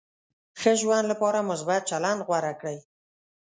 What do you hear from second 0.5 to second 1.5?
ښه ژوند لپاره